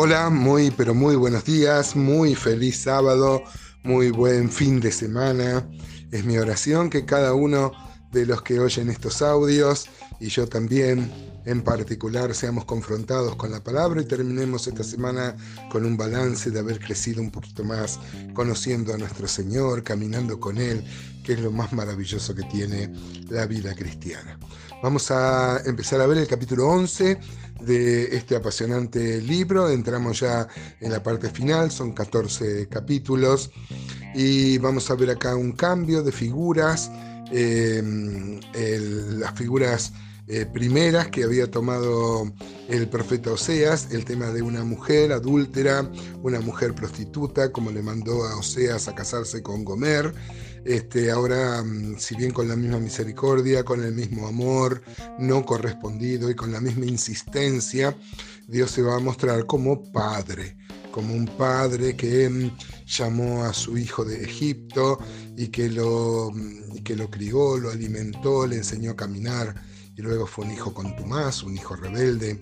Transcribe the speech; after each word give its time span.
Hola, 0.00 0.30
muy 0.30 0.70
pero 0.70 0.94
muy 0.94 1.16
buenos 1.16 1.44
días, 1.44 1.96
muy 1.96 2.36
feliz 2.36 2.82
sábado, 2.82 3.42
muy 3.82 4.12
buen 4.12 4.48
fin 4.48 4.78
de 4.78 4.92
semana. 4.92 5.68
Es 6.12 6.24
mi 6.24 6.38
oración 6.38 6.88
que 6.88 7.04
cada 7.04 7.34
uno 7.34 7.72
de 8.12 8.24
los 8.24 8.42
que 8.42 8.60
oyen 8.60 8.90
estos 8.90 9.22
audios 9.22 9.88
y 10.20 10.28
yo 10.28 10.48
también 10.48 11.10
en 11.44 11.62
particular 11.62 12.34
seamos 12.34 12.64
confrontados 12.64 13.36
con 13.36 13.50
la 13.50 13.62
palabra 13.62 14.02
y 14.02 14.04
terminemos 14.04 14.66
esta 14.66 14.84
semana 14.84 15.34
con 15.70 15.86
un 15.86 15.96
balance 15.96 16.50
de 16.50 16.58
haber 16.58 16.78
crecido 16.78 17.22
un 17.22 17.30
poquito 17.30 17.64
más, 17.64 17.98
conociendo 18.34 18.92
a 18.92 18.98
nuestro 18.98 19.26
Señor, 19.26 19.82
caminando 19.82 20.38
con 20.38 20.58
Él, 20.58 20.84
que 21.24 21.32
es 21.34 21.40
lo 21.40 21.50
más 21.50 21.72
maravilloso 21.72 22.34
que 22.34 22.42
tiene 22.42 22.92
la 23.30 23.46
vida 23.46 23.74
cristiana. 23.74 24.38
Vamos 24.82 25.10
a 25.10 25.62
empezar 25.64 26.00
a 26.00 26.06
ver 26.06 26.18
el 26.18 26.26
capítulo 26.26 26.68
11 26.68 27.18
de 27.62 28.16
este 28.16 28.36
apasionante 28.36 29.20
libro. 29.20 29.70
Entramos 29.70 30.20
ya 30.20 30.46
en 30.80 30.92
la 30.92 31.02
parte 31.02 31.30
final, 31.30 31.70
son 31.70 31.92
14 31.92 32.68
capítulos 32.68 33.50
y 34.14 34.58
vamos 34.58 34.90
a 34.90 34.94
ver 34.94 35.10
acá 35.10 35.34
un 35.34 35.52
cambio 35.52 36.02
de 36.02 36.12
figuras. 36.12 36.90
Eh, 37.30 37.82
las 39.18 39.34
figuras 39.34 39.92
eh, 40.28 40.44
primeras 40.44 41.08
que 41.08 41.24
había 41.24 41.50
tomado 41.50 42.30
el 42.68 42.86
profeta 42.88 43.32
Oseas, 43.32 43.88
el 43.92 44.04
tema 44.04 44.30
de 44.30 44.42
una 44.42 44.62
mujer 44.62 45.10
adúltera, 45.12 45.90
una 46.22 46.40
mujer 46.40 46.74
prostituta, 46.74 47.50
como 47.50 47.70
le 47.70 47.82
mandó 47.82 48.24
a 48.24 48.36
Oseas 48.36 48.88
a 48.88 48.94
casarse 48.94 49.42
con 49.42 49.64
Gomer. 49.64 50.12
Este, 50.66 51.10
ahora, 51.10 51.62
mm, 51.62 51.96
si 51.98 52.14
bien 52.14 52.32
con 52.32 52.46
la 52.46 52.56
misma 52.56 52.78
misericordia, 52.78 53.64
con 53.64 53.82
el 53.82 53.94
mismo 53.94 54.26
amor 54.26 54.82
no 55.18 55.46
correspondido 55.46 56.28
y 56.30 56.34
con 56.34 56.52
la 56.52 56.60
misma 56.60 56.84
insistencia, 56.84 57.96
Dios 58.46 58.70
se 58.70 58.82
va 58.82 58.96
a 58.96 59.00
mostrar 59.00 59.46
como 59.46 59.90
padre, 59.92 60.58
como 60.90 61.14
un 61.14 61.24
padre 61.24 61.96
que 61.96 62.28
mm, 62.28 62.50
llamó 62.86 63.44
a 63.44 63.54
su 63.54 63.78
hijo 63.78 64.04
de 64.04 64.22
Egipto 64.22 64.98
y 65.38 65.48
que 65.48 65.70
lo, 65.70 66.32
mm, 66.34 66.76
y 66.76 66.80
que 66.82 66.96
lo 66.96 67.10
crió, 67.10 67.56
lo 67.56 67.70
alimentó, 67.70 68.46
le 68.46 68.56
enseñó 68.56 68.90
a 68.90 68.96
caminar 68.96 69.67
y 69.98 70.02
luego 70.02 70.26
fue 70.26 70.44
un 70.44 70.52
hijo 70.52 70.72
contumaz, 70.72 71.42
un 71.42 71.56
hijo 71.56 71.74
rebelde, 71.74 72.38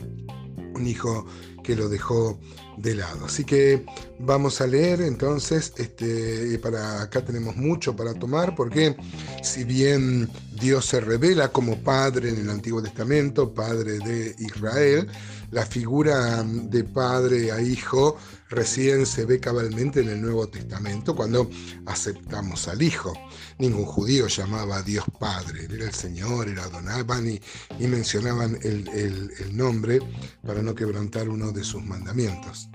un 0.75 0.87
hijo 0.87 1.27
que 1.65 1.75
lo 1.75 1.89
dejó 1.89 2.39
de 2.77 2.95
lado. 2.95 3.25
Así 3.25 3.45
que 3.45 3.87
vamos 4.19 4.61
a 4.61 4.67
leer 4.67 5.01
entonces, 5.01 5.73
este, 5.79 6.59
para 6.59 7.01
acá 7.01 7.25
tenemos 7.25 7.57
mucho 7.57 7.97
para 7.97 8.13
tomar, 8.13 8.55
porque 8.55 8.95
si 9.43 9.65
bien 9.65 10.29
Dios 10.53 10.85
se 10.85 11.01
revela 11.01 11.49
como 11.49 11.83
Padre 11.83 12.29
en 12.29 12.37
el 12.37 12.51
Antiguo 12.51 12.83
Testamento, 12.83 13.53
Padre 13.53 13.99
de 14.01 14.37
Israel, 14.39 15.09
la 15.51 15.65
figura 15.65 16.43
de 16.45 16.85
padre 16.85 17.53
a 17.53 17.61
hijo 17.61 18.17
recién 18.49 19.07
se 19.07 19.25
ve 19.25 19.41
cabalmente 19.41 20.01
en 20.01 20.09
el 20.09 20.23
Nuevo 20.23 20.49
Testamento 20.49 21.15
cuando 21.15 21.51
aceptamos 21.87 22.69
al 22.69 22.83
Hijo. 22.83 23.13
Ningún 23.59 23.85
judío 23.85 24.27
llamaba 24.29 24.77
a 24.77 24.83
Dios 24.83 25.05
Padre, 25.19 25.65
era 25.65 25.85
el 25.85 25.95
Señor, 25.95 26.49
era 26.49 26.69
Donaban 26.69 27.29
y, 27.29 27.41
y 27.79 27.87
mencionaban 27.87 28.59
el, 28.63 28.89
el 28.89 29.57
nombre 29.57 30.01
para 30.45 30.63
no 30.63 30.75
quebrantar 30.75 31.29
uno 31.29 31.53
de 31.53 31.65
sus 31.65 31.83
mandamientos. 31.83 32.69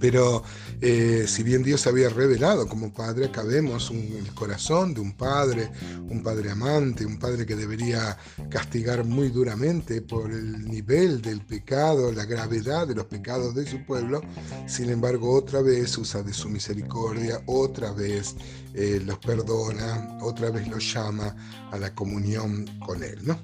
Pero 0.00 0.42
eh, 0.80 1.24
si 1.26 1.42
bien 1.42 1.62
Dios 1.62 1.86
había 1.86 2.08
revelado 2.08 2.68
como 2.68 2.92
padre, 2.92 3.26
acá 3.26 3.42
vemos 3.42 3.90
el 3.90 4.34
corazón 4.34 4.94
de 4.94 5.00
un 5.00 5.12
padre, 5.12 5.70
un 6.08 6.22
padre 6.22 6.50
amante, 6.50 7.06
un 7.06 7.18
padre 7.18 7.46
que 7.46 7.56
debería 7.56 8.16
castigar 8.50 9.04
muy 9.04 9.28
duramente 9.28 10.02
por 10.02 10.30
el 10.30 10.64
nivel 10.68 11.22
del 11.22 11.40
pecado, 11.40 12.12
la 12.12 12.24
gravedad 12.24 12.86
de 12.86 12.94
los 12.94 13.06
pecados 13.06 13.54
de 13.54 13.66
su 13.66 13.84
pueblo. 13.84 14.20
Sin 14.66 14.90
embargo, 14.90 15.32
otra 15.34 15.62
vez 15.62 15.96
usa 15.98 16.22
de 16.22 16.32
su 16.32 16.48
misericordia, 16.48 17.42
otra 17.46 17.92
vez 17.92 18.34
eh, 18.74 19.00
los 19.04 19.18
perdona, 19.18 20.18
otra 20.20 20.50
vez 20.50 20.66
los 20.68 20.92
llama 20.92 21.34
a 21.70 21.78
la 21.78 21.94
comunión 21.94 22.66
con 22.84 23.02
Él. 23.02 23.18
¿no? 23.22 23.38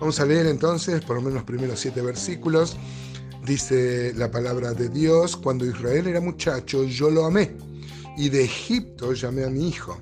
Vamos 0.00 0.18
a 0.20 0.26
leer 0.26 0.46
entonces 0.46 1.02
por 1.02 1.16
lo 1.16 1.22
menos 1.22 1.34
los 1.34 1.44
primeros 1.44 1.80
siete 1.80 2.00
versículos. 2.02 2.76
Dice 3.44 4.12
la 4.14 4.30
palabra 4.30 4.72
de 4.72 4.88
Dios, 4.88 5.36
cuando 5.36 5.66
Israel 5.66 6.06
era 6.06 6.20
muchacho, 6.20 6.84
yo 6.84 7.10
lo 7.10 7.24
amé, 7.24 7.56
y 8.16 8.28
de 8.28 8.44
Egipto 8.44 9.14
llamé 9.14 9.44
a 9.44 9.50
mi 9.50 9.68
hijo. 9.68 10.00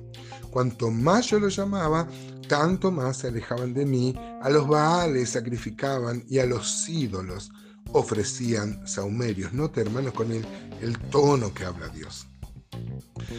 Cuanto 0.50 0.90
más 0.90 1.28
yo 1.28 1.40
lo 1.40 1.48
llamaba, 1.48 2.06
tanto 2.48 2.90
más 2.90 3.18
se 3.18 3.28
alejaban 3.28 3.72
de 3.72 3.86
mí, 3.86 4.14
a 4.42 4.50
los 4.50 4.68
baales 4.68 5.30
sacrificaban 5.30 6.22
y 6.28 6.38
a 6.38 6.46
los 6.46 6.86
ídolos 6.88 7.50
ofrecían 7.92 8.86
saumerios. 8.86 9.52
Note, 9.52 9.80
hermanos, 9.80 10.12
con 10.12 10.32
el, 10.32 10.44
el 10.82 10.98
tono 10.98 11.54
que 11.54 11.64
habla 11.64 11.88
Dios. 11.88 12.26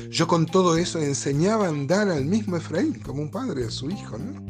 Yo 0.10 0.28
con 0.28 0.46
todo 0.46 0.78
eso 0.78 1.00
enseñaba 1.00 1.66
a 1.66 1.70
andar 1.70 2.10
al 2.10 2.26
mismo 2.26 2.58
Efraín, 2.58 3.00
como 3.00 3.22
un 3.22 3.30
padre 3.30 3.66
a 3.66 3.72
su 3.72 3.90
hijo, 3.90 4.18
¿no? 4.18 4.46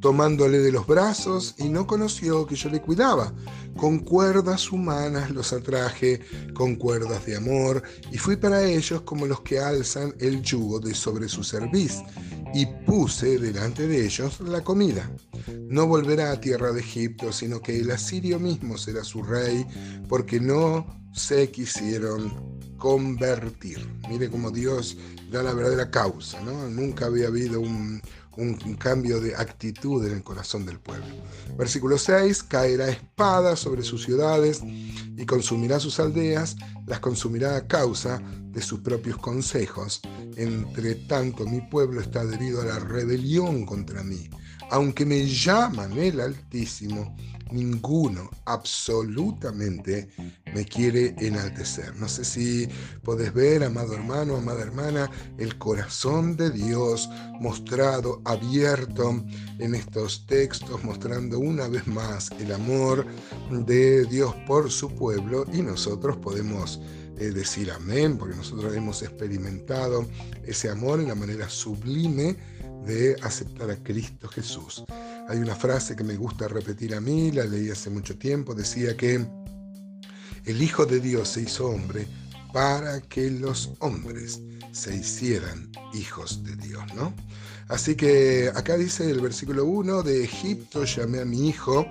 Tomándole 0.00 0.58
de 0.58 0.72
los 0.72 0.86
brazos 0.86 1.54
y 1.58 1.68
no 1.68 1.86
conoció 1.86 2.46
que 2.46 2.56
yo 2.56 2.70
le 2.70 2.80
cuidaba. 2.80 3.32
Con 3.76 4.00
cuerdas 4.00 4.72
humanas 4.72 5.30
los 5.30 5.52
atraje, 5.52 6.20
con 6.54 6.76
cuerdas 6.76 7.24
de 7.26 7.36
amor, 7.36 7.82
y 8.10 8.18
fui 8.18 8.36
para 8.36 8.64
ellos 8.64 9.02
como 9.02 9.26
los 9.26 9.42
que 9.42 9.58
alzan 9.58 10.14
el 10.18 10.42
yugo 10.42 10.80
de 10.80 10.94
sobre 10.94 11.28
su 11.28 11.44
cerviz, 11.44 12.02
y 12.52 12.66
puse 12.86 13.38
delante 13.38 13.86
de 13.86 14.04
ellos 14.04 14.40
la 14.40 14.62
comida. 14.62 15.08
No 15.68 15.86
volverá 15.86 16.32
a 16.32 16.40
tierra 16.40 16.72
de 16.72 16.80
Egipto, 16.80 17.32
sino 17.32 17.60
que 17.60 17.78
el 17.78 17.90
asirio 17.90 18.38
mismo 18.40 18.76
será 18.76 19.04
su 19.04 19.22
rey, 19.22 19.64
porque 20.08 20.40
no 20.40 20.86
se 21.12 21.50
quisieron 21.50 22.58
convertir. 22.76 23.86
Mire 24.08 24.30
cómo 24.30 24.50
Dios 24.50 24.96
da 25.30 25.42
la 25.42 25.52
verdadera 25.52 25.90
causa, 25.90 26.40
¿no? 26.40 26.68
Nunca 26.68 27.06
había 27.06 27.28
habido 27.28 27.60
un, 27.60 28.00
un, 28.36 28.54
cambio 28.76 29.20
de 29.20 29.34
actitud 29.34 30.06
en 30.06 30.14
el 30.14 30.22
corazón 30.22 30.64
del 30.64 30.78
pueblo. 30.78 31.06
Versículo 31.56 31.98
6, 31.98 32.42
caerá 32.44 32.88
espada 32.88 33.56
sobre 33.56 33.82
sus 33.82 34.04
ciudades 34.04 34.62
y 34.62 35.26
consumirá 35.26 35.80
sus 35.80 36.00
aldeas, 36.00 36.56
las 36.86 37.00
consumirá 37.00 37.56
a 37.56 37.66
causa 37.66 38.22
de 38.52 38.62
sus 38.62 38.80
propios 38.80 39.18
consejos. 39.18 40.00
Entre 40.36 40.94
tanto, 40.94 41.46
mi 41.46 41.60
pueblo 41.60 42.00
está 42.00 42.20
adherido 42.20 42.62
a 42.62 42.66
la 42.66 42.78
rebelión 42.78 43.66
contra 43.66 44.02
mí. 44.02 44.28
Aunque 44.70 45.04
me 45.04 45.26
llaman 45.26 45.98
el 45.98 46.20
Altísimo, 46.20 47.16
ninguno 47.52 48.30
absolutamente 48.44 50.08
me 50.54 50.64
quiere 50.64 51.14
enaltecer. 51.18 51.94
No 51.96 52.08
sé 52.08 52.24
si 52.24 52.68
podés 53.02 53.32
ver, 53.32 53.64
amado 53.64 53.94
hermano, 53.94 54.36
amada 54.36 54.62
hermana, 54.62 55.10
el 55.38 55.56
corazón 55.58 56.36
de 56.36 56.50
Dios 56.50 57.08
mostrado, 57.40 58.20
abierto 58.24 59.22
en 59.58 59.74
estos 59.74 60.26
textos, 60.26 60.82
mostrando 60.84 61.38
una 61.38 61.68
vez 61.68 61.86
más 61.86 62.30
el 62.38 62.52
amor 62.52 63.06
de 63.50 64.04
Dios 64.06 64.34
por 64.46 64.70
su 64.70 64.94
pueblo 64.94 65.44
y 65.52 65.62
nosotros 65.62 66.16
podemos 66.16 66.80
eh, 67.18 67.30
decir 67.30 67.70
amén, 67.70 68.16
porque 68.16 68.34
nosotros 68.34 68.74
hemos 68.74 69.02
experimentado 69.02 70.06
ese 70.46 70.70
amor 70.70 71.00
en 71.00 71.08
la 71.08 71.14
manera 71.14 71.48
sublime 71.50 72.36
de 72.86 73.16
aceptar 73.22 73.70
a 73.70 73.76
Cristo 73.82 74.28
Jesús. 74.28 74.84
Hay 75.28 75.38
una 75.38 75.54
frase 75.54 75.94
que 75.94 76.04
me 76.04 76.16
gusta 76.16 76.48
repetir 76.48 76.94
a 76.94 77.00
mí, 77.00 77.30
la 77.30 77.44
leí 77.44 77.70
hace 77.70 77.90
mucho 77.90 78.18
tiempo, 78.18 78.54
decía 78.54 78.96
que 78.96 79.26
el 80.44 80.62
Hijo 80.62 80.86
de 80.86 81.00
Dios 81.00 81.28
se 81.28 81.42
hizo 81.42 81.66
hombre 81.66 82.06
para 82.52 83.00
que 83.00 83.30
los 83.30 83.72
hombres 83.78 84.40
se 84.72 84.96
hicieran 84.96 85.70
hijos 85.92 86.42
de 86.44 86.56
Dios, 86.56 86.82
¿no? 86.94 87.14
Así 87.70 87.94
que 87.94 88.50
acá 88.52 88.76
dice 88.76 89.08
el 89.08 89.20
versículo 89.20 89.64
1, 89.64 90.02
de 90.02 90.24
Egipto 90.24 90.84
llamé 90.84 91.20
a 91.20 91.24
mi 91.24 91.48
hijo, 91.48 91.86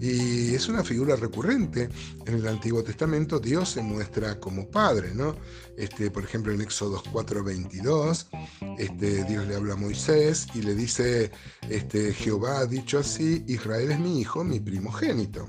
y 0.00 0.54
es 0.54 0.68
una 0.68 0.82
figura 0.82 1.16
recurrente 1.16 1.90
en 2.24 2.34
el 2.34 2.48
Antiguo 2.48 2.82
Testamento, 2.82 3.38
Dios 3.38 3.68
se 3.70 3.82
muestra 3.82 4.40
como 4.40 4.68
padre, 4.68 5.14
¿no? 5.14 5.36
Este, 5.76 6.10
por 6.10 6.24
ejemplo, 6.24 6.52
en 6.52 6.62
Éxodo 6.62 7.02
4:22, 7.12 8.26
este, 8.78 9.24
Dios 9.24 9.46
le 9.46 9.54
habla 9.54 9.74
a 9.74 9.76
Moisés 9.76 10.46
y 10.54 10.62
le 10.62 10.74
dice, 10.74 11.30
este, 11.68 12.14
Jehová 12.14 12.60
ha 12.60 12.66
dicho 12.66 12.98
así, 12.98 13.44
Israel 13.48 13.92
es 13.92 14.00
mi 14.00 14.20
hijo, 14.20 14.44
mi 14.44 14.60
primogénito. 14.60 15.46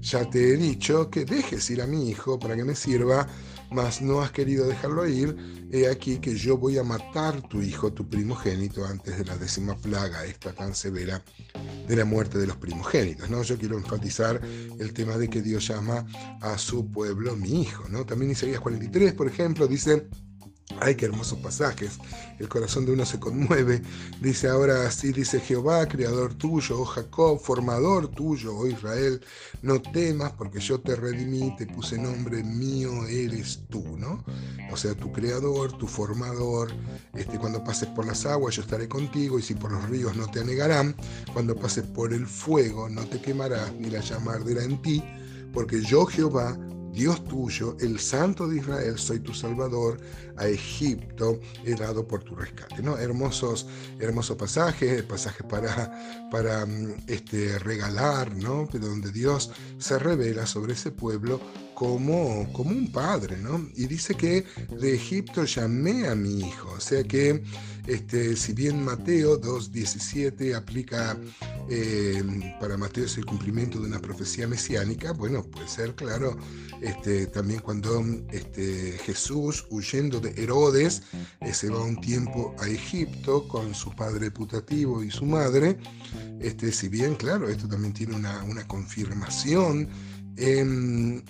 Ya 0.00 0.28
te 0.28 0.52
he 0.52 0.56
dicho 0.56 1.10
que 1.10 1.24
dejes 1.24 1.70
ir 1.70 1.80
a 1.80 1.86
mi 1.86 2.10
hijo 2.10 2.40
para 2.40 2.56
que 2.56 2.64
me 2.64 2.74
sirva 2.74 3.28
mas 3.72 4.02
no 4.02 4.22
has 4.22 4.30
querido 4.30 4.66
dejarlo 4.66 5.06
ir, 5.06 5.36
he 5.72 5.88
aquí 5.88 6.18
que 6.18 6.34
yo 6.36 6.56
voy 6.56 6.78
a 6.78 6.82
matar 6.82 7.40
tu 7.48 7.62
hijo, 7.62 7.92
tu 7.92 8.08
primogénito, 8.08 8.84
antes 8.84 9.18
de 9.18 9.24
la 9.24 9.36
décima 9.36 9.76
plaga, 9.76 10.24
esta 10.24 10.52
tan 10.52 10.74
severa 10.74 11.22
de 11.88 11.96
la 11.96 12.04
muerte 12.04 12.38
de 12.38 12.46
los 12.46 12.56
primogénitos. 12.56 13.30
¿no? 13.30 13.42
Yo 13.42 13.58
quiero 13.58 13.76
enfatizar 13.76 14.40
el 14.78 14.92
tema 14.92 15.16
de 15.16 15.28
que 15.28 15.42
Dios 15.42 15.66
llama 15.68 16.06
a 16.40 16.58
su 16.58 16.90
pueblo 16.90 17.36
mi 17.36 17.62
hijo. 17.62 17.88
¿no? 17.88 18.04
También 18.04 18.32
Isaías 18.32 18.60
43, 18.60 19.14
por 19.14 19.26
ejemplo, 19.26 19.66
dice, 19.66 20.08
Ay, 20.84 20.96
qué 20.96 21.04
hermosos 21.04 21.38
pasajes. 21.38 22.00
El 22.40 22.48
corazón 22.48 22.84
de 22.84 22.92
uno 22.92 23.06
se 23.06 23.20
conmueve. 23.20 23.82
Dice 24.20 24.48
ahora 24.48 24.84
así, 24.84 25.12
dice 25.12 25.38
Jehová, 25.38 25.86
creador 25.86 26.34
tuyo, 26.34 26.80
oh 26.80 26.84
Jacob, 26.84 27.38
formador 27.38 28.08
tuyo, 28.08 28.56
oh 28.56 28.66
Israel, 28.66 29.20
no 29.62 29.80
temas 29.80 30.32
porque 30.32 30.58
yo 30.58 30.80
te 30.80 30.96
redimí, 30.96 31.54
te 31.54 31.68
puse 31.68 31.96
nombre 31.96 32.42
mío, 32.42 33.06
eres 33.06 33.60
tú, 33.70 33.96
¿no? 33.96 34.24
O 34.72 34.76
sea, 34.76 34.96
tu 34.96 35.12
creador, 35.12 35.78
tu 35.78 35.86
formador. 35.86 36.72
Este, 37.14 37.38
cuando 37.38 37.62
pases 37.62 37.88
por 37.90 38.04
las 38.04 38.26
aguas 38.26 38.56
yo 38.56 38.62
estaré 38.62 38.88
contigo 38.88 39.38
y 39.38 39.42
si 39.42 39.54
por 39.54 39.70
los 39.70 39.88
ríos 39.88 40.16
no 40.16 40.26
te 40.26 40.40
anegarán, 40.40 40.96
cuando 41.32 41.54
pases 41.54 41.84
por 41.84 42.12
el 42.12 42.26
fuego 42.26 42.88
no 42.88 43.06
te 43.06 43.20
quemarás 43.20 43.72
ni 43.74 43.88
la 43.88 44.00
llama 44.00 44.32
arderá 44.32 44.64
en 44.64 44.82
ti, 44.82 45.00
porque 45.54 45.80
yo 45.80 46.06
Jehová 46.06 46.58
Dios 46.92 47.24
tuyo, 47.24 47.76
el 47.80 47.98
Santo 47.98 48.46
de 48.46 48.58
Israel, 48.58 48.98
soy 48.98 49.20
tu 49.20 49.32
Salvador, 49.32 49.98
a 50.36 50.46
Egipto 50.46 51.40
he 51.64 51.74
dado 51.74 52.06
por 52.06 52.22
tu 52.22 52.34
rescate. 52.34 52.82
¿no? 52.82 52.98
Hermosos, 52.98 53.66
hermosos 53.98 54.36
pasajes, 54.36 55.02
pasajes 55.02 55.46
para, 55.46 56.28
para 56.30 56.66
mm, 56.66 57.04
este, 57.06 57.58
regalar, 57.58 58.34
¿no? 58.36 58.68
Pero 58.70 58.88
donde 58.88 59.10
Dios 59.10 59.50
se 59.78 59.98
revela 59.98 60.46
sobre 60.46 60.74
ese 60.74 60.90
pueblo 60.90 61.40
como, 61.74 62.52
como 62.52 62.70
un 62.70 62.92
padre, 62.92 63.36
¿no? 63.38 63.68
Y 63.74 63.86
dice 63.86 64.14
que 64.14 64.44
de 64.70 64.94
Egipto 64.94 65.44
llamé 65.44 66.08
a 66.08 66.14
mi 66.14 66.40
hijo, 66.40 66.72
o 66.76 66.80
sea 66.80 67.02
que 67.02 67.42
este, 67.86 68.36
si 68.36 68.52
bien 68.52 68.84
Mateo 68.84 69.40
2.17 69.40 70.54
aplica 70.54 71.18
eh, 71.68 72.22
para 72.60 72.76
Mateo 72.76 73.04
es 73.04 73.16
el 73.16 73.26
cumplimiento 73.26 73.78
de 73.78 73.86
una 73.86 74.00
profecía 74.00 74.46
mesiánica, 74.46 75.12
bueno, 75.12 75.42
puede 75.44 75.68
ser, 75.68 75.94
claro, 75.94 76.36
este, 76.80 77.26
también 77.26 77.60
cuando 77.60 78.04
este, 78.30 78.98
Jesús, 79.04 79.66
huyendo 79.70 80.20
de 80.20 80.30
Herodes, 80.42 81.02
eh, 81.40 81.54
se 81.54 81.70
va 81.70 81.82
un 81.82 82.00
tiempo 82.00 82.54
a 82.58 82.68
Egipto 82.68 83.46
con 83.48 83.74
su 83.74 83.94
padre 83.94 84.30
putativo 84.30 85.02
y 85.02 85.10
su 85.10 85.24
madre, 85.24 85.78
este, 86.40 86.72
si 86.72 86.88
bien, 86.88 87.14
claro, 87.14 87.48
esto 87.48 87.68
también 87.68 87.92
tiene 87.92 88.16
una, 88.16 88.42
una 88.44 88.66
confirmación 88.66 89.88
en, 90.36 91.22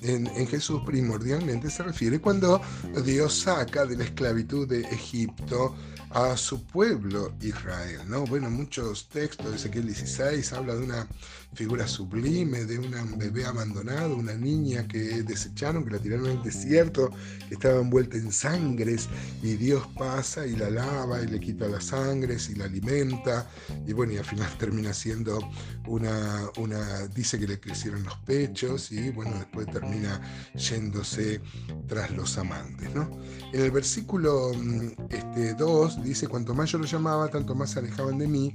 Jesús 0.48 0.82
primordialmente 0.84 1.70
se 1.70 1.82
refiere 1.82 2.20
cuando 2.20 2.60
Dios 3.04 3.40
saca 3.40 3.86
de 3.86 3.96
la 3.96 4.04
esclavitud 4.04 4.68
de 4.68 4.80
Egipto 4.82 5.74
a 6.14 6.36
su 6.36 6.64
pueblo 6.64 7.32
Israel. 7.40 8.00
¿no? 8.06 8.24
Bueno, 8.24 8.50
muchos 8.50 9.08
textos 9.08 9.50
de 9.50 9.56
Ezequiel 9.56 9.86
16 9.86 10.52
habla 10.52 10.74
de 10.74 10.84
una 10.84 11.08
figura 11.54 11.86
sublime, 11.86 12.64
de 12.64 12.78
un 12.78 13.18
bebé 13.18 13.44
abandonado, 13.44 14.16
una 14.16 14.34
niña 14.34 14.86
que 14.88 15.22
desecharon, 15.22 15.84
que 15.84 15.90
la 15.90 15.98
tiraron 15.98 16.26
al 16.26 16.42
desierto, 16.42 17.10
que 17.48 17.54
estaba 17.54 17.80
envuelta 17.80 18.16
en 18.16 18.32
sangres, 18.32 19.08
y 19.42 19.56
Dios 19.56 19.86
pasa 19.98 20.46
y 20.46 20.56
la 20.56 20.70
lava 20.70 21.20
y 21.22 21.26
le 21.26 21.40
quita 21.40 21.68
las 21.68 21.84
sangres 21.84 22.48
y 22.48 22.54
la 22.54 22.64
alimenta, 22.64 23.46
y 23.86 23.92
bueno, 23.92 24.14
y 24.14 24.16
al 24.16 24.24
final 24.24 24.48
termina 24.58 24.94
siendo 24.94 25.40
una, 25.86 26.48
una 26.56 27.06
dice 27.08 27.38
que 27.38 27.46
le 27.46 27.60
crecieron 27.60 28.02
los 28.02 28.16
pechos, 28.20 28.90
y 28.90 29.10
bueno, 29.10 29.32
después 29.36 29.66
termina 29.70 30.20
yéndose 30.54 31.40
tras 31.86 32.10
los 32.12 32.38
amantes. 32.38 32.94
¿no? 32.94 33.10
En 33.52 33.60
el 33.60 33.70
versículo 33.70 34.52
mm, 34.54 34.86
este, 35.10 35.54
2 35.54 36.01
dice, 36.02 36.28
cuanto 36.28 36.54
más 36.54 36.70
yo 36.70 36.78
lo 36.78 36.84
llamaba, 36.84 37.28
tanto 37.28 37.54
más 37.54 37.70
se 37.70 37.78
alejaban 37.78 38.18
de 38.18 38.26
mí, 38.26 38.52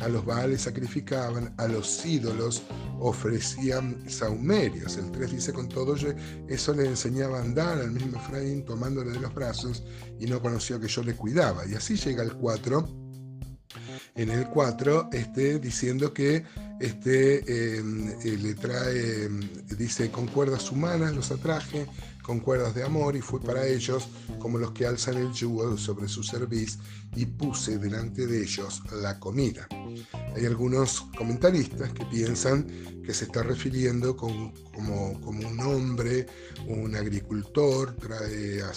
a 0.00 0.08
los 0.08 0.24
baales 0.24 0.62
sacrificaban, 0.62 1.54
a 1.58 1.68
los 1.68 2.04
ídolos 2.04 2.62
ofrecían 2.98 4.08
saumerios. 4.08 4.96
El 4.96 5.10
3 5.10 5.30
dice, 5.32 5.52
con 5.52 5.68
todo 5.68 5.96
eso 6.48 6.74
le 6.74 6.86
enseñaba 6.86 7.38
a 7.38 7.42
andar 7.42 7.78
al 7.78 7.90
mismo 7.90 8.18
Efraín 8.18 8.64
tomándole 8.64 9.12
de 9.12 9.20
los 9.20 9.34
brazos 9.34 9.82
y 10.18 10.26
no 10.26 10.40
conoció 10.40 10.80
que 10.80 10.88
yo 10.88 11.02
le 11.02 11.14
cuidaba. 11.14 11.66
Y 11.66 11.74
así 11.74 11.96
llega 11.96 12.22
el 12.22 12.34
4, 12.34 12.88
en 14.16 14.30
el 14.30 14.48
4, 14.48 15.10
este, 15.12 15.58
diciendo 15.58 16.12
que 16.12 16.44
este, 16.80 17.78
em, 17.78 18.08
eh, 18.08 18.38
le 18.40 18.54
trae, 18.54 19.24
em, 19.24 19.40
dice, 19.76 20.10
con 20.10 20.26
cuerdas 20.26 20.72
humanas 20.72 21.14
los 21.14 21.30
atraje, 21.30 21.86
con 22.22 22.40
cuerdas 22.40 22.74
de 22.74 22.82
amor, 22.82 23.16
y 23.16 23.20
fue 23.20 23.40
para 23.40 23.66
ellos 23.66 24.08
como 24.38 24.56
los 24.56 24.72
que 24.72 24.86
alzan 24.86 25.16
el 25.16 25.32
yugo 25.32 25.76
sobre 25.76 26.08
su 26.08 26.22
cerviz, 26.22 26.78
y 27.14 27.26
puse 27.26 27.76
delante 27.78 28.26
de 28.26 28.42
ellos 28.42 28.82
la 29.02 29.18
comida. 29.18 29.68
Hay 30.34 30.46
algunos 30.46 31.02
comentaristas 31.18 31.92
que 31.92 32.04
piensan 32.06 32.66
que 33.04 33.12
se 33.12 33.24
está 33.24 33.42
refiriendo 33.42 34.16
como, 34.16 34.52
como 34.72 35.48
un 35.48 35.60
hombre, 35.60 36.26
un 36.66 36.94
agricultor, 36.94 37.96
trae 37.96 38.62
a, 38.62 38.70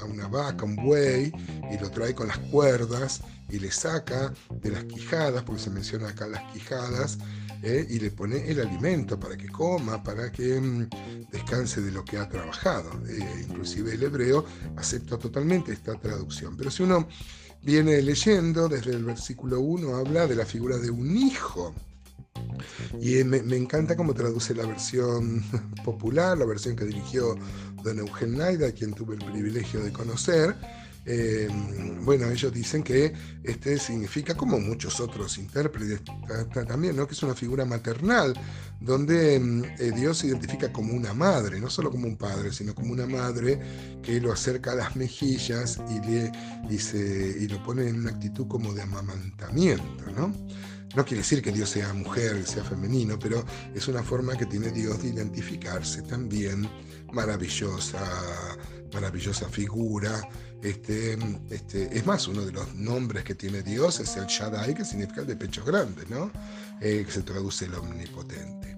a 0.00 0.04
una 0.04 0.28
vaca, 0.28 0.64
un 0.64 0.76
buey, 0.76 1.32
y 1.72 1.78
lo 1.78 1.90
trae 1.90 2.14
con 2.14 2.28
las 2.28 2.38
cuerdas, 2.38 3.20
y 3.50 3.58
le 3.58 3.70
saca 3.70 4.32
de 4.62 4.70
las 4.70 4.84
quijadas, 4.84 5.42
porque 5.42 5.62
se 5.62 5.70
menciona 5.70 6.08
acá 6.08 6.26
las 6.26 6.52
quijadas, 6.52 7.18
¿eh? 7.62 7.86
y 7.88 7.98
le 7.98 8.10
pone 8.10 8.48
el 8.48 8.60
alimento 8.60 9.18
para 9.18 9.36
que 9.36 9.48
coma, 9.48 10.02
para 10.02 10.30
que 10.30 10.60
mm, 10.60 10.88
descanse 11.30 11.80
de 11.80 11.90
lo 11.90 12.04
que 12.04 12.18
ha 12.18 12.28
trabajado. 12.28 12.90
Eh, 13.08 13.46
inclusive 13.48 13.94
el 13.94 14.02
hebreo 14.02 14.44
acepta 14.76 15.18
totalmente 15.18 15.72
esta 15.72 15.94
traducción. 15.94 16.56
Pero 16.56 16.70
si 16.70 16.82
uno 16.82 17.08
viene 17.62 18.00
leyendo, 18.02 18.68
desde 18.68 18.92
el 18.92 19.04
versículo 19.04 19.60
1 19.60 19.96
habla 19.96 20.26
de 20.26 20.36
la 20.36 20.44
figura 20.44 20.76
de 20.78 20.90
un 20.90 21.16
hijo. 21.16 21.74
Y 23.00 23.24
me, 23.24 23.42
me, 23.42 23.56
encanta 23.56 23.96
cómo 23.96 24.12
traduce 24.12 24.54
la 24.54 24.66
versión 24.66 25.42
popular, 25.84 26.36
la 26.36 26.44
versión 26.44 26.76
que 26.76 26.84
dirigió 26.84 27.36
don 27.82 27.98
Eugen 27.98 28.36
Naida, 28.36 28.72
quien 28.72 28.92
tuve 28.92 29.14
el 29.14 29.24
privilegio 29.24 29.80
de 29.82 29.92
conocer, 29.92 30.56
eh, 31.06 31.48
bueno, 32.02 32.30
ellos 32.30 32.52
dicen 32.52 32.82
que 32.82 33.12
este 33.42 33.78
significa, 33.78 34.34
como 34.34 34.58
muchos 34.58 35.00
otros 35.00 35.36
intérpretes 35.38 36.00
también, 36.66 36.96
¿no? 36.96 37.06
que 37.06 37.12
es 37.12 37.22
una 37.22 37.34
figura 37.34 37.64
maternal, 37.64 38.34
donde 38.80 39.38
mm, 39.38 39.64
eh, 39.78 39.92
Dios 39.94 40.18
se 40.18 40.28
identifica 40.28 40.72
como 40.72 40.94
una 40.94 41.12
madre, 41.12 41.60
no 41.60 41.68
solo 41.68 41.90
como 41.90 42.06
un 42.06 42.16
padre, 42.16 42.52
sino 42.52 42.74
como 42.74 42.92
una 42.92 43.06
madre 43.06 43.60
que 44.02 44.20
lo 44.20 44.32
acerca 44.32 44.72
a 44.72 44.76
las 44.76 44.96
mejillas 44.96 45.78
y, 45.90 46.74
y, 46.74 47.48
lo 47.48 47.62
pone 47.62 47.88
en 47.88 48.00
una 48.00 48.10
actitud 48.10 48.46
como 48.48 48.72
de 48.72 48.82
amamantamiento. 48.82 50.10
¿no? 50.16 50.32
No 50.94 51.04
quiere 51.04 51.22
decir 51.22 51.42
que 51.42 51.52
Dios 51.52 51.70
sea 51.70 51.92
mujer, 51.92 52.46
sea 52.46 52.64
femenino, 52.64 53.18
pero 53.18 53.44
es 53.74 53.88
una 53.88 54.02
forma 54.02 54.36
que 54.36 54.46
tiene 54.46 54.70
Dios 54.70 55.02
de 55.02 55.08
identificarse 55.08 56.02
también 56.02 56.68
maravillosa, 57.12 58.00
maravillosa 58.92 59.48
figura 59.48 60.28
este, 60.64 61.18
este, 61.50 61.96
es 61.96 62.06
más, 62.06 62.26
uno 62.26 62.42
de 62.44 62.52
los 62.52 62.74
nombres 62.74 63.22
que 63.22 63.34
tiene 63.34 63.62
Dios 63.62 64.00
es 64.00 64.16
el 64.16 64.26
Shaddai, 64.26 64.74
que 64.74 64.84
significa 64.84 65.20
el 65.20 65.26
de 65.26 65.36
pechos 65.36 65.66
grandes, 65.66 66.08
¿no? 66.08 66.30
Eh, 66.80 67.02
que 67.04 67.12
se 67.12 67.22
traduce 67.22 67.66
el 67.66 67.74
omnipotente. 67.74 68.74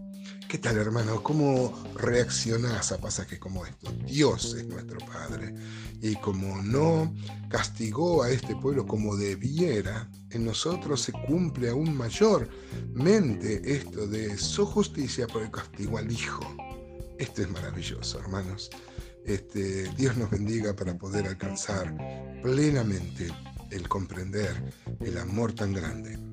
¿Qué 0.48 0.58
tal, 0.58 0.78
hermano? 0.78 1.22
¿Cómo 1.22 1.72
reaccionás 1.94 2.90
a 2.90 2.98
pasajes 2.98 3.38
como 3.38 3.64
estos? 3.64 3.92
Dios 4.04 4.54
es 4.54 4.66
nuestro 4.66 4.98
Padre. 5.06 5.54
Y 6.02 6.16
como 6.16 6.60
no 6.62 7.14
castigó 7.48 8.24
a 8.24 8.30
este 8.30 8.56
pueblo 8.56 8.84
como 8.84 9.16
debiera, 9.16 10.08
en 10.30 10.44
nosotros 10.44 11.00
se 11.00 11.12
cumple 11.12 11.70
aún 11.70 11.96
mayormente 11.96 13.60
esto 13.64 14.08
de 14.08 14.36
su 14.38 14.66
justicia 14.66 15.28
por 15.28 15.42
el 15.42 15.50
castigo 15.52 15.98
al 15.98 16.10
Hijo. 16.10 16.44
Esto 17.18 17.42
es 17.42 17.50
maravilloso, 17.50 18.18
hermanos. 18.18 18.70
Este, 19.26 19.90
Dios 19.96 20.16
nos 20.16 20.30
bendiga 20.30 20.74
para 20.74 20.96
poder 20.96 21.26
alcanzar 21.26 21.92
plenamente 22.42 23.28
el 23.70 23.88
comprender 23.88 24.72
el 25.00 25.18
amor 25.18 25.52
tan 25.52 25.72
grande 25.72 26.25